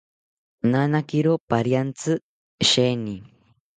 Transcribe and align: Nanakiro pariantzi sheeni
Nanakiro 0.71 1.33
pariantzi 1.49 2.13
sheeni 2.69 3.15